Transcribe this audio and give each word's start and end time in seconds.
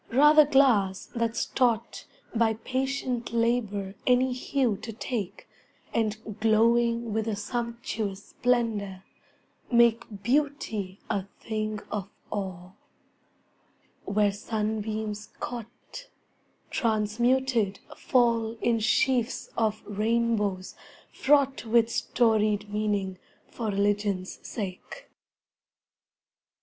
Rather 0.13 0.47
glass 0.47 1.05
that's 1.13 1.45
taught 1.45 2.07
By 2.33 2.55
patient 2.55 3.33
labor 3.33 3.93
any 4.07 4.33
hue 4.33 4.75
to 4.77 4.91
take 4.91 5.47
And 5.93 6.39
glowing 6.39 7.13
with 7.13 7.27
a 7.27 7.35
sumptuous 7.35 8.29
splendor, 8.29 9.03
make 9.71 10.23
Beauty 10.23 10.99
a 11.07 11.25
thing 11.39 11.81
of 11.91 12.09
awe; 12.31 12.71
where 14.05 14.31
sunbeams 14.31 15.27
caught, 15.39 16.09
Transmuted 16.71 17.79
fall 17.95 18.53
in 18.59 18.79
sheafs 18.79 19.51
of 19.55 19.83
rainbows 19.85 20.73
fraught 21.13 21.63
With 21.63 21.91
storied 21.91 22.73
meaning 22.73 23.19
for 23.51 23.67
religion's 23.67 24.39
sake. 24.41 25.11